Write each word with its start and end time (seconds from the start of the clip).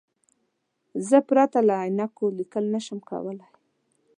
زه 1.07 1.17
پرته 1.29 1.59
له 1.67 1.75
عینکو 1.83 2.25
لیکل 2.39 2.63
نشم 2.73 2.99
کولای. 3.09 3.51